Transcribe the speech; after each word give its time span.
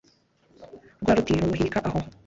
Rwa 1.01 1.11
ruti 1.17 1.39
rumuhirika 1.39 1.79
aho 1.87 1.99